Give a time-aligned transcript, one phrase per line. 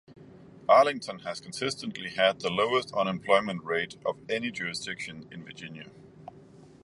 [0.67, 5.91] Arlington has consistently had the lowest unemployment rate of any jurisdiction in Virginia.